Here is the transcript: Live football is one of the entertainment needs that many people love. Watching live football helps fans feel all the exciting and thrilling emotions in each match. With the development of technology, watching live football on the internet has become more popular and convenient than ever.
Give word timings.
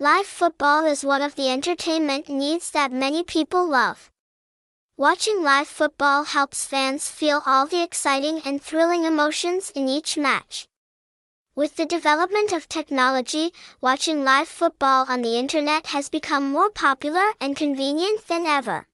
Live 0.00 0.26
football 0.26 0.86
is 0.86 1.04
one 1.04 1.22
of 1.22 1.34
the 1.34 1.50
entertainment 1.50 2.28
needs 2.28 2.70
that 2.70 2.92
many 2.92 3.24
people 3.24 3.68
love. 3.68 4.12
Watching 4.96 5.42
live 5.42 5.66
football 5.66 6.22
helps 6.22 6.64
fans 6.64 7.10
feel 7.10 7.42
all 7.44 7.66
the 7.66 7.82
exciting 7.82 8.40
and 8.44 8.62
thrilling 8.62 9.02
emotions 9.02 9.72
in 9.74 9.88
each 9.88 10.16
match. 10.16 10.68
With 11.56 11.74
the 11.74 11.84
development 11.84 12.52
of 12.52 12.68
technology, 12.68 13.52
watching 13.80 14.22
live 14.22 14.46
football 14.46 15.04
on 15.08 15.22
the 15.22 15.36
internet 15.36 15.88
has 15.88 16.08
become 16.08 16.48
more 16.48 16.70
popular 16.70 17.32
and 17.40 17.56
convenient 17.56 18.28
than 18.28 18.46
ever. 18.46 18.86